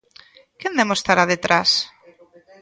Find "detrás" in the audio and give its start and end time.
1.31-1.69